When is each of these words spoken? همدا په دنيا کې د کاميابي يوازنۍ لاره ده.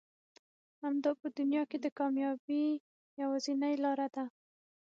همدا 0.83 1.11
په 1.21 1.27
دنيا 1.37 1.63
کې 1.69 1.77
د 1.81 1.85
کاميابي 1.99 2.65
يوازنۍ 3.21 3.75
لاره 3.83 4.07
ده. 4.15 4.25